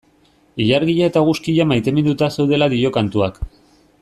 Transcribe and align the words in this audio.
Ilargia 0.63 1.09
eta 1.11 1.23
eguzkia 1.25 1.69
maiteminduta 1.73 2.31
zeudela 2.39 2.73
dio 2.75 2.97
kantuak. 3.01 3.43